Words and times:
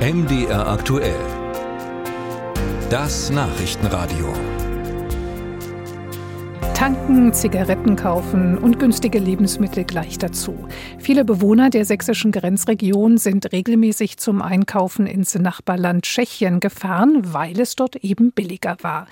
MDR 0.00 0.66
aktuell. 0.66 1.20
Das 2.88 3.28
Nachrichtenradio. 3.28 4.32
Tanken, 6.72 7.34
Zigaretten 7.34 7.96
kaufen 7.96 8.56
und 8.56 8.78
günstige 8.78 9.18
Lebensmittel 9.18 9.84
gleich 9.84 10.16
dazu. 10.16 10.56
Viele 10.98 11.26
Bewohner 11.26 11.68
der 11.68 11.84
sächsischen 11.84 12.32
Grenzregion 12.32 13.18
sind 13.18 13.52
regelmäßig 13.52 14.16
zum 14.16 14.40
Einkaufen 14.40 15.06
ins 15.06 15.34
Nachbarland 15.34 16.04
Tschechien 16.04 16.60
gefahren, 16.60 17.20
weil 17.34 17.60
es 17.60 17.76
dort 17.76 17.96
eben 17.96 18.32
billiger 18.32 18.78
war. 18.80 19.06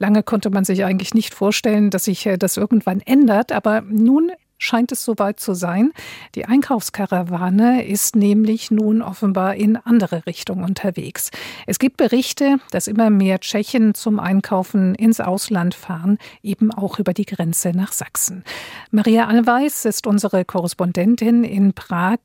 Lange 0.00 0.24
konnte 0.24 0.50
man 0.50 0.64
sich 0.64 0.84
eigentlich 0.84 1.14
nicht 1.14 1.32
vorstellen, 1.32 1.90
dass 1.90 2.06
sich 2.06 2.26
äh, 2.26 2.36
das 2.36 2.56
irgendwann 2.56 3.00
ändert, 3.00 3.52
aber 3.52 3.82
nun 3.82 4.32
scheint 4.62 4.92
es 4.92 5.04
soweit 5.04 5.40
zu 5.40 5.54
sein. 5.54 5.92
Die 6.34 6.46
Einkaufskarawane 6.46 7.84
ist 7.84 8.14
nämlich 8.14 8.70
nun 8.70 9.02
offenbar 9.02 9.56
in 9.56 9.76
andere 9.76 10.24
Richtungen 10.26 10.64
unterwegs. 10.64 11.30
Es 11.66 11.78
gibt 11.78 11.96
Berichte, 11.96 12.58
dass 12.70 12.86
immer 12.86 13.10
mehr 13.10 13.40
Tschechen 13.40 13.94
zum 13.94 14.20
Einkaufen 14.20 14.94
ins 14.94 15.20
Ausland 15.20 15.74
fahren, 15.74 16.18
eben 16.42 16.72
auch 16.72 16.98
über 16.98 17.12
die 17.12 17.26
Grenze 17.26 17.70
nach 17.70 17.92
Sachsen. 17.92 18.44
Maria 18.90 19.26
Allweis 19.26 19.84
ist 19.84 20.06
unsere 20.06 20.44
Korrespondentin 20.44 21.42
in 21.42 21.72
Prag. 21.72 22.18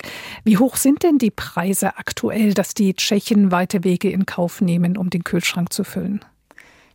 Wie 0.43 0.57
hoch 0.57 0.75
sind 0.75 1.03
denn 1.03 1.17
die 1.17 1.31
Preise 1.31 1.97
aktuell, 1.97 2.53
dass 2.53 2.75
die 2.75 2.93
Tschechen 2.93 3.51
weite 3.51 3.83
Wege 3.83 4.11
in 4.11 4.27
Kauf 4.27 4.61
nehmen, 4.61 4.95
um 4.95 5.09
den 5.09 5.23
Kühlschrank 5.23 5.73
zu 5.73 5.83
füllen? 5.83 6.23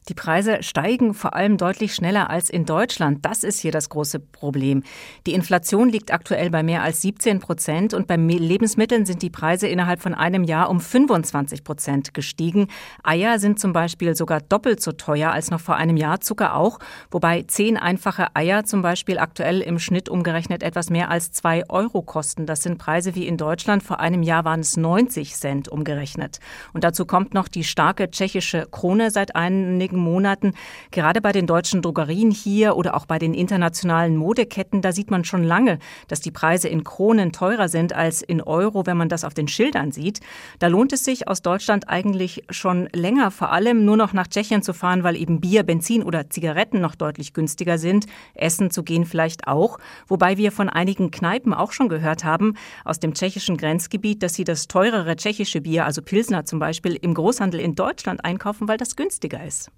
Die 0.08 0.14
Preise 0.14 0.64
steigen 0.64 1.14
vor 1.14 1.36
allem 1.36 1.56
deutlich 1.56 1.94
schneller 1.94 2.28
als 2.28 2.50
in 2.50 2.64
Deutschland. 2.64 3.24
Das 3.24 3.44
ist 3.44 3.60
hier 3.60 3.70
das 3.70 3.88
große 3.88 4.18
Problem. 4.18 4.82
Die 5.26 5.32
Inflation 5.32 5.88
liegt 5.88 6.12
aktuell 6.12 6.50
bei 6.50 6.64
mehr 6.64 6.82
als 6.82 7.02
17 7.02 7.38
Prozent 7.38 7.94
und 7.94 8.08
bei 8.08 8.16
Lebensmitteln 8.16 9.06
sind 9.06 9.22
die 9.22 9.30
Preise 9.30 9.68
innerhalb 9.68 10.00
von 10.00 10.14
einem 10.14 10.42
Jahr 10.42 10.70
um 10.70 10.80
25 10.80 11.62
Prozent 11.62 12.14
gestiegen. 12.14 12.66
Eier 13.04 13.38
sind 13.38 13.60
zum 13.60 13.72
Beispiel 13.72 14.16
sogar 14.16 14.40
doppelt 14.40 14.82
so 14.82 14.90
teuer 14.90 15.30
als 15.30 15.52
noch 15.52 15.60
vor 15.60 15.76
einem 15.76 15.96
Jahr, 15.96 16.20
Zucker 16.20 16.56
auch, 16.56 16.80
wobei 17.12 17.44
zehn 17.44 17.76
einfache 17.76 18.34
Eier 18.34 18.64
zum 18.64 18.82
Beispiel 18.82 19.18
aktuell 19.18 19.60
im 19.60 19.78
Schnitt 19.78 20.08
umgerechnet 20.08 20.64
etwas 20.64 20.90
mehr 20.90 21.10
als 21.10 21.30
zwei 21.30 21.62
Euro 21.68 22.02
kosten. 22.02 22.46
Das 22.46 22.62
sind 22.62 22.78
Preise 22.78 23.14
wie 23.14 23.28
in 23.28 23.36
Deutschland. 23.36 23.84
Vor 23.84 24.00
einem 24.00 24.24
Jahr 24.24 24.44
waren 24.44 24.60
es 24.60 24.76
90 24.76 25.34
Cent 25.34 25.68
umgerechnet. 25.68 26.40
Und 26.72 26.82
dazu 26.82 27.06
kommt 27.06 27.34
noch 27.34 27.46
die 27.46 27.64
starke 27.64 28.10
tschechische 28.10 28.66
Krone 28.70 29.12
seit 29.12 29.36
einigen 29.36 29.91
wenigen 29.92 29.98
Monaten. 29.98 30.54
Gerade 30.90 31.20
bei 31.20 31.32
den 31.32 31.46
deutschen 31.46 31.82
Drogerien 31.82 32.30
hier 32.30 32.76
oder 32.76 32.94
auch 32.94 33.06
bei 33.06 33.18
den 33.18 33.34
internationalen 33.34 34.16
Modeketten, 34.16 34.82
da 34.82 34.92
sieht 34.92 35.10
man 35.10 35.24
schon 35.24 35.44
lange, 35.44 35.78
dass 36.08 36.20
die 36.20 36.30
Preise 36.30 36.68
in 36.68 36.84
Kronen 36.84 37.32
teurer 37.32 37.68
sind 37.68 37.92
als 37.92 38.22
in 38.22 38.40
Euro, 38.40 38.86
wenn 38.86 38.96
man 38.96 39.08
das 39.08 39.24
auf 39.24 39.34
den 39.34 39.48
Schildern 39.48 39.92
sieht. 39.92 40.20
Da 40.58 40.68
lohnt 40.68 40.92
es 40.92 41.04
sich 41.04 41.28
aus 41.28 41.42
Deutschland 41.42 41.88
eigentlich 41.88 42.44
schon 42.50 42.88
länger 42.94 43.30
vor 43.30 43.52
allem 43.52 43.84
nur 43.84 43.96
noch 43.96 44.12
nach 44.12 44.28
Tschechien 44.28 44.62
zu 44.62 44.72
fahren, 44.72 45.02
weil 45.02 45.16
eben 45.16 45.40
Bier, 45.40 45.62
Benzin 45.62 46.02
oder 46.02 46.30
Zigaretten 46.30 46.80
noch 46.80 46.94
deutlich 46.94 47.32
günstiger 47.32 47.78
sind. 47.78 48.06
Essen 48.34 48.70
zu 48.70 48.82
gehen 48.82 49.04
vielleicht 49.04 49.46
auch. 49.46 49.78
Wobei 50.08 50.36
wir 50.36 50.52
von 50.52 50.68
einigen 50.68 51.10
Kneipen 51.10 51.54
auch 51.54 51.72
schon 51.72 51.88
gehört 51.88 52.24
haben, 52.24 52.54
aus 52.84 53.00
dem 53.00 53.14
tschechischen 53.14 53.56
Grenzgebiet, 53.56 54.22
dass 54.22 54.34
sie 54.34 54.44
das 54.44 54.68
teurere 54.68 55.16
tschechische 55.16 55.60
Bier, 55.60 55.84
also 55.84 56.02
Pilsner 56.02 56.44
zum 56.44 56.58
Beispiel, 56.58 56.94
im 56.94 57.14
Großhandel 57.14 57.60
in 57.60 57.74
Deutschland 57.74 58.24
einkaufen, 58.24 58.68
weil 58.68 58.78
das 58.78 58.96
günstiger 58.96 59.42
ist. 59.44 59.70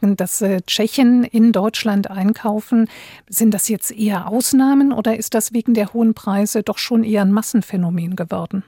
Dass 0.00 0.40
äh, 0.40 0.60
Tschechen 0.62 1.24
in 1.24 1.52
Deutschland 1.52 2.10
einkaufen, 2.10 2.88
sind 3.28 3.52
das 3.52 3.68
jetzt 3.68 3.90
eher 3.90 4.28
Ausnahmen 4.28 4.92
oder 4.92 5.16
ist 5.16 5.34
das 5.34 5.52
wegen 5.52 5.74
der 5.74 5.92
hohen 5.92 6.14
Preise 6.14 6.62
doch 6.62 6.78
schon 6.78 7.04
eher 7.04 7.22
ein 7.22 7.32
Massenphänomen 7.32 8.16
geworden? 8.16 8.64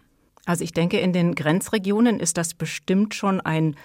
Also 0.47 0.65
ich 0.65 0.73
denke, 0.73 0.99
in 0.99 1.13
den 1.13 1.35
Grenzregionen 1.35 2.19
ist 2.19 2.37
das 2.37 2.55
bestimmt 2.55 3.15
schon 3.15 3.41
ein 3.41 3.77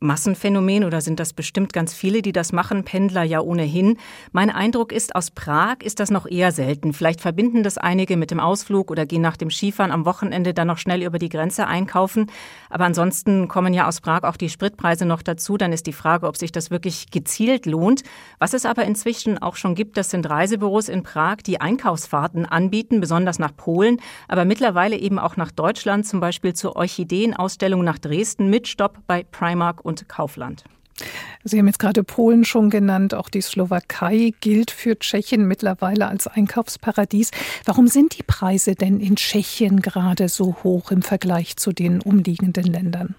Massenphänomen 0.00 0.84
oder 0.84 1.02
sind 1.02 1.20
das 1.20 1.34
bestimmt 1.34 1.72
ganz 1.72 1.92
viele, 1.92 2.22
die 2.22 2.32
das 2.32 2.52
machen, 2.52 2.84
Pendler 2.84 3.22
ja 3.22 3.40
ohnehin. 3.40 3.98
Mein 4.32 4.48
Eindruck 4.48 4.92
ist, 4.92 5.14
aus 5.14 5.30
Prag 5.30 5.76
ist 5.82 6.00
das 6.00 6.10
noch 6.10 6.26
eher 6.26 6.52
selten. 6.52 6.94
Vielleicht 6.94 7.20
verbinden 7.20 7.62
das 7.62 7.76
einige 7.76 8.16
mit 8.16 8.30
dem 8.30 8.40
Ausflug 8.40 8.90
oder 8.90 9.04
gehen 9.04 9.20
nach 9.20 9.36
dem 9.36 9.50
Skifahren 9.50 9.92
am 9.92 10.06
Wochenende 10.06 10.54
dann 10.54 10.68
noch 10.68 10.78
schnell 10.78 11.02
über 11.02 11.18
die 11.18 11.28
Grenze 11.28 11.66
einkaufen. 11.66 12.30
Aber 12.70 12.86
ansonsten 12.86 13.46
kommen 13.46 13.74
ja 13.74 13.86
aus 13.86 14.00
Prag 14.00 14.22
auch 14.22 14.38
die 14.38 14.48
Spritpreise 14.48 15.04
noch 15.04 15.20
dazu. 15.20 15.58
Dann 15.58 15.72
ist 15.72 15.86
die 15.86 15.92
Frage, 15.92 16.26
ob 16.26 16.38
sich 16.38 16.50
das 16.50 16.70
wirklich 16.70 17.10
gezielt 17.10 17.66
lohnt. 17.66 18.02
Was 18.38 18.54
es 18.54 18.64
aber 18.64 18.84
inzwischen 18.84 19.36
auch 19.36 19.56
schon 19.56 19.74
gibt, 19.74 19.98
das 19.98 20.08
sind 20.08 20.28
Reisebüros 20.28 20.88
in 20.88 21.02
Prag, 21.02 21.36
die 21.44 21.60
Einkaufsfahrten 21.60 22.46
anbieten, 22.46 23.00
besonders 23.00 23.38
nach 23.38 23.54
Polen, 23.54 23.98
aber 24.28 24.46
mittlerweile 24.46 24.96
eben 24.96 25.18
auch 25.18 25.36
nach 25.36 25.50
Deutschland, 25.50 26.06
zum 26.06 26.20
Beispiel 26.20 26.54
zur 26.54 26.76
Orchideenausstellung 26.76 27.84
nach 27.84 27.98
Dresden 27.98 28.48
mit 28.48 28.66
Stopp 28.66 28.98
bei 29.06 29.24
Primark 29.24 29.84
und 29.84 29.89
Kaufland. 30.08 30.64
Sie 31.44 31.58
haben 31.58 31.66
jetzt 31.66 31.78
gerade 31.78 32.04
Polen 32.04 32.44
schon 32.44 32.68
genannt, 32.68 33.14
auch 33.14 33.30
die 33.30 33.40
Slowakei 33.40 34.34
gilt 34.40 34.70
für 34.70 34.98
Tschechien 34.98 35.48
mittlerweile 35.48 36.08
als 36.08 36.26
Einkaufsparadies. 36.26 37.30
Warum 37.64 37.86
sind 37.86 38.18
die 38.18 38.22
Preise 38.22 38.74
denn 38.74 39.00
in 39.00 39.16
Tschechien 39.16 39.80
gerade 39.80 40.28
so 40.28 40.56
hoch 40.62 40.90
im 40.90 41.02
Vergleich 41.02 41.56
zu 41.56 41.72
den 41.72 42.02
umliegenden 42.02 42.64
Ländern? 42.64 43.14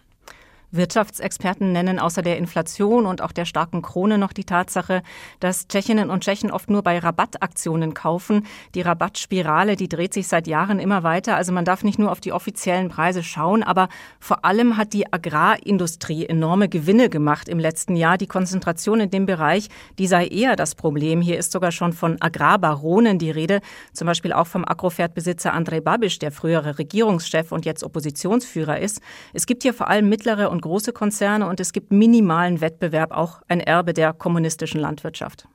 Wirtschaftsexperten 0.72 1.72
nennen 1.72 2.00
außer 2.00 2.22
der 2.22 2.38
Inflation 2.38 3.06
und 3.06 3.22
auch 3.22 3.32
der 3.32 3.46
starken 3.46 3.82
Krone 3.82 4.18
noch 4.18 4.34
die 4.34 4.44
Tatsache, 4.44 5.04
dass 5.40 5.68
Tschechinnen 5.68 6.10
und 6.10 6.24
Tschechen 6.24 6.52
oft 6.52 6.70
nur 6.70 6.82
bei 6.82 7.00
Rabattaktionen 7.00 7.94
kaufen. 7.94 8.46
Die 8.76 8.82
Rabattspirale, 8.82 9.76
die 9.76 9.90
dreht 9.90 10.14
sich 10.14 10.28
seit 10.28 10.48
Jahren 10.48 10.80
immer 10.80 11.04
weiter. 11.04 11.36
Also 11.36 11.52
man 11.52 11.66
darf 11.66 11.84
nicht 11.84 12.00
nur 12.00 12.12
auf 12.12 12.22
die 12.22 12.32
offiziellen 12.32 12.90
Preise 12.90 13.24
schauen, 13.24 13.64
aber 13.64 13.90
vor 14.20 14.46
allem 14.46 14.78
hat 14.78 14.94
die 14.94 15.12
Agrarindustrie 15.12 16.26
enorme 16.26 16.70
Gewinne 16.70 17.10
gemacht 17.10 17.50
im 17.50 17.60
letzten 17.60 17.96
Jahr. 17.96 18.18
Die 18.18 18.28
Konzentration 18.28 19.02
in 19.02 19.10
dem 19.10 19.26
Bereich, 19.26 19.68
die 20.00 20.08
sei 20.08 20.28
eher 20.28 20.56
das 20.56 20.76
Problem. 20.76 21.22
Hier 21.22 21.38
ist 21.38 21.52
sogar 21.52 21.72
schon 21.72 21.94
von 21.94 22.22
Agrarbaronen 22.22 23.20
die 23.20 23.32
Rede, 23.32 23.62
zum 23.94 24.08
Beispiel 24.08 24.34
auch 24.34 24.48
vom 24.48 24.64
Agrofert-Besitzer 24.66 25.52
Babiš, 25.82 26.20
der 26.20 26.32
frühere 26.32 26.80
Regierungschef 26.80 27.52
und 27.52 27.66
jetzt 27.66 27.84
Oppositionsführer 27.84 28.80
ist. 28.80 29.02
Es 29.34 29.46
gibt 29.46 29.64
hier 29.64 29.74
vor 29.74 29.90
allem 29.90 30.08
mittlere 30.08 30.50
und 30.50 30.61
große 30.62 30.94
Konzerne 30.94 31.48
und 31.48 31.60
es 31.60 31.74
gibt 31.74 31.92
minimalen 31.92 32.62
Wettbewerb, 32.62 33.12
auch 33.12 33.42
ein 33.48 33.60
Erbe 33.60 33.94
der 33.94 34.14
kommunistischen 34.14 34.80
Landwirtschaft. 34.80 35.48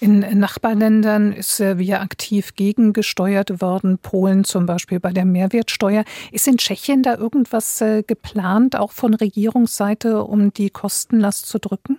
In 0.00 0.20
Nachbarländern 0.38 1.32
ist 1.32 1.60
wieder 1.60 2.00
aktiv 2.00 2.54
gegengesteuert 2.54 3.60
worden, 3.60 3.98
Polen 3.98 4.44
zum 4.44 4.66
Beispiel 4.66 5.00
bei 5.00 5.12
der 5.12 5.24
Mehrwertsteuer. 5.24 6.04
Ist 6.30 6.48
in 6.48 6.56
Tschechien 6.56 7.02
da 7.02 7.16
irgendwas 7.16 7.80
äh, 7.80 8.02
geplant, 8.02 8.76
auch 8.76 8.92
von 8.92 9.14
Regierungsseite, 9.14 10.24
um 10.24 10.52
die 10.52 10.70
Kostenlast 10.70 11.46
zu 11.46 11.58
drücken? 11.58 11.98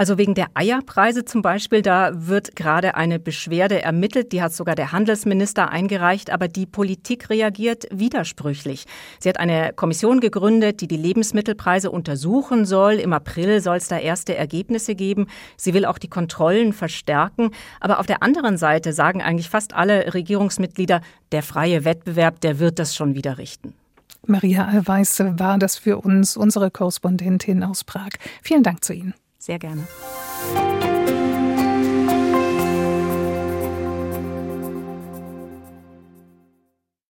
Also 0.00 0.16
wegen 0.16 0.34
der 0.34 0.46
Eierpreise 0.54 1.26
zum 1.26 1.42
Beispiel, 1.42 1.82
da 1.82 2.12
wird 2.14 2.56
gerade 2.56 2.94
eine 2.94 3.18
Beschwerde 3.18 3.82
ermittelt. 3.82 4.32
Die 4.32 4.40
hat 4.40 4.54
sogar 4.54 4.74
der 4.74 4.92
Handelsminister 4.92 5.68
eingereicht, 5.68 6.30
aber 6.30 6.48
die 6.48 6.64
Politik 6.64 7.28
reagiert 7.28 7.86
widersprüchlich. 7.90 8.86
Sie 9.18 9.28
hat 9.28 9.38
eine 9.38 9.74
Kommission 9.74 10.20
gegründet, 10.20 10.80
die 10.80 10.88
die 10.88 10.96
Lebensmittelpreise 10.96 11.90
untersuchen 11.90 12.64
soll. 12.64 12.94
Im 12.94 13.12
April 13.12 13.60
soll 13.60 13.76
es 13.76 13.88
da 13.88 13.98
erste 13.98 14.34
Ergebnisse 14.34 14.94
geben. 14.94 15.26
Sie 15.58 15.74
will 15.74 15.84
auch 15.84 15.98
die 15.98 16.08
Kontrollen 16.08 16.72
verstärken. 16.72 17.50
Aber 17.78 18.00
auf 18.00 18.06
der 18.06 18.22
anderen 18.22 18.56
Seite 18.56 18.94
sagen 18.94 19.20
eigentlich 19.20 19.50
fast 19.50 19.74
alle 19.74 20.14
Regierungsmitglieder, 20.14 21.02
der 21.30 21.42
freie 21.42 21.84
Wettbewerb, 21.84 22.40
der 22.40 22.58
wird 22.58 22.78
das 22.78 22.96
schon 22.96 23.14
wieder 23.14 23.36
richten. 23.36 23.74
Maria 24.26 24.64
Allweis 24.64 25.20
war 25.20 25.58
das 25.58 25.76
für 25.76 25.98
uns, 25.98 26.38
unsere 26.38 26.70
Korrespondentin 26.70 27.62
aus 27.62 27.84
Prag. 27.84 28.12
Vielen 28.42 28.62
Dank 28.62 28.82
zu 28.82 28.94
Ihnen. 28.94 29.12
Sehr 29.40 29.58
gerne. 29.58 29.88